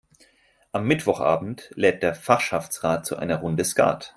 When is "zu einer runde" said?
3.05-3.63